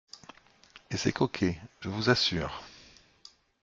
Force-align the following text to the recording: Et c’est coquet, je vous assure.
Et 0.89 0.97
c’est 0.97 1.11
coquet, 1.11 1.59
je 1.81 1.89
vous 1.89 2.09
assure. 2.09 2.63